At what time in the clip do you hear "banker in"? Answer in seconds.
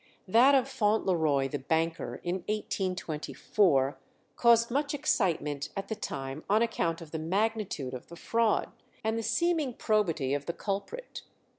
1.59-2.37